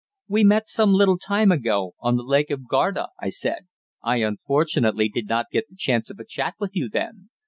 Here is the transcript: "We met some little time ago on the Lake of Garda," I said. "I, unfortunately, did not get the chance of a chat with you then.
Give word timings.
"We 0.27 0.43
met 0.43 0.67
some 0.67 0.93
little 0.95 1.19
time 1.19 1.51
ago 1.51 1.91
on 1.99 2.15
the 2.15 2.23
Lake 2.23 2.49
of 2.49 2.67
Garda," 2.67 3.09
I 3.21 3.29
said. 3.29 3.67
"I, 4.01 4.15
unfortunately, 4.23 5.09
did 5.09 5.27
not 5.27 5.45
get 5.51 5.69
the 5.69 5.75
chance 5.77 6.09
of 6.09 6.17
a 6.19 6.25
chat 6.25 6.55
with 6.59 6.71
you 6.75 6.89
then. 6.89 7.29